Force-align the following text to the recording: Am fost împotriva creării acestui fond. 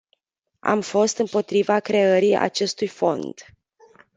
Am 0.61 0.81
fost 0.81 1.17
împotriva 1.17 1.79
creării 1.79 2.35
acestui 2.35 2.87
fond. 2.87 3.45